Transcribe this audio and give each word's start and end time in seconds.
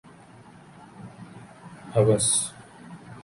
Hausa 1.93 2.39